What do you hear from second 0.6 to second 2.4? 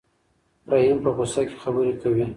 رحیم په غوسه کې خبرې کوي.